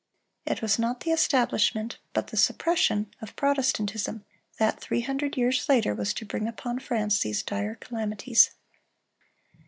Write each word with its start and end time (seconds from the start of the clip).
It 0.47 0.63
was 0.63 0.79
not 0.79 1.01
the 1.01 1.11
establishment, 1.11 1.99
but 2.13 2.29
the 2.29 2.35
suppression, 2.35 3.13
of 3.21 3.35
Protestantism, 3.35 4.25
that, 4.57 4.81
three 4.81 5.01
hundred 5.01 5.37
years 5.37 5.69
later, 5.69 5.93
was 5.93 6.11
to 6.15 6.25
bring 6.25 6.47
upon 6.47 6.79
France 6.79 7.19
these 7.19 7.43
dire 7.43 7.75
calamities. 7.75 8.49